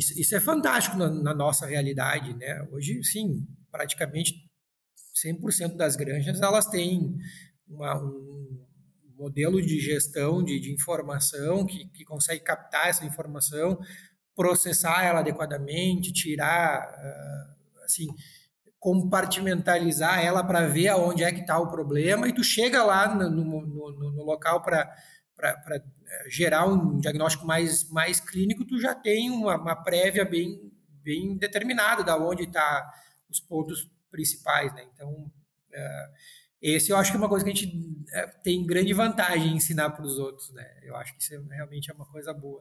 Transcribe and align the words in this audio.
isso, 0.00 0.18
isso 0.18 0.34
é 0.34 0.40
fantástico 0.40 0.96
na, 0.96 1.10
na, 1.10 1.34
nossa 1.34 1.66
realidade, 1.66 2.34
né? 2.34 2.66
Hoje, 2.72 3.04
sim, 3.04 3.46
praticamente 3.70 4.34
100% 5.24 5.76
das 5.76 5.94
granjas 5.94 6.40
elas 6.40 6.66
têm 6.66 7.16
uma, 7.68 8.02
um 8.02 8.66
modelo 9.18 9.60
de 9.60 9.78
gestão 9.78 10.42
de, 10.42 10.58
de 10.58 10.72
informação 10.72 11.66
que, 11.66 11.86
que 11.90 12.04
consegue 12.04 12.42
captar 12.42 12.88
essa 12.88 13.04
informação, 13.04 13.78
processar 14.34 15.04
ela 15.04 15.20
adequadamente, 15.20 16.12
tirar, 16.12 16.88
uh, 16.88 17.84
assim, 17.84 18.06
compartimentalizar 18.78 20.24
ela 20.24 20.42
para 20.42 20.66
ver 20.66 20.88
aonde 20.88 21.22
é 21.22 21.30
que 21.30 21.40
está 21.40 21.58
o 21.58 21.70
problema 21.70 22.26
e 22.26 22.32
tu 22.32 22.42
chega 22.42 22.82
lá 22.82 23.14
no, 23.14 23.28
no, 23.28 23.66
no, 23.66 24.12
no 24.12 24.24
local 24.24 24.62
para 24.62 24.90
eh, 25.48 25.82
gerar 26.28 26.66
um 26.66 26.98
diagnóstico 26.98 27.46
mais, 27.46 27.88
mais 27.90 28.20
clínico, 28.20 28.64
tu 28.64 28.80
já 28.80 28.94
tem 28.94 29.30
uma, 29.30 29.56
uma 29.56 29.76
prévia 29.76 30.24
bem, 30.24 30.72
bem 31.02 31.36
determinada 31.36 32.02
da 32.02 32.16
onde 32.16 32.44
está 32.44 32.92
os 33.28 33.40
pontos 33.40 33.88
principais, 34.10 34.74
né? 34.74 34.84
Então, 34.92 35.10
uh, 35.12 36.14
esse 36.60 36.90
eu 36.90 36.96
acho 36.96 37.12
que 37.12 37.16
é 37.16 37.20
uma 37.20 37.28
coisa 37.28 37.44
que 37.44 37.50
a 37.50 37.54
gente 37.54 37.76
uh, 37.76 38.42
tem 38.42 38.66
grande 38.66 38.92
vantagem 38.92 39.52
em 39.52 39.56
ensinar 39.56 39.90
para 39.90 40.04
os 40.04 40.18
outros, 40.18 40.50
né? 40.50 40.66
Eu 40.82 40.96
acho 40.96 41.16
que 41.16 41.22
isso 41.22 41.34
é, 41.34 41.54
realmente 41.54 41.90
é 41.90 41.94
uma 41.94 42.06
coisa 42.06 42.34
boa. 42.34 42.58